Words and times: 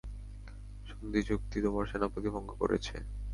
সন্ধিচুক্তি 0.89 1.57
তোমার 1.65 1.85
সেনাপতি 1.91 2.29
ভঙ্গ 2.35 2.49
করেছে। 2.61 2.95